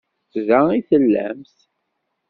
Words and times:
Da 0.47 0.59
i 0.77 0.79
tellamt? 0.89 1.55